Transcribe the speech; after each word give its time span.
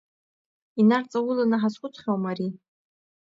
Инарҵауланы 0.79 1.57
ҳазхәыцхьоума 1.61 2.29
ари? 2.31 2.49